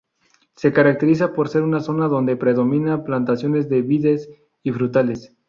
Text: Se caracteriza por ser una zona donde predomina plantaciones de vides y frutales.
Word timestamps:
Se 0.55 0.73
caracteriza 0.73 1.31
por 1.31 1.47
ser 1.47 1.61
una 1.61 1.79
zona 1.79 2.07
donde 2.07 2.35
predomina 2.35 3.03
plantaciones 3.03 3.69
de 3.69 3.83
vides 3.83 4.31
y 4.63 4.71
frutales. 4.71 5.37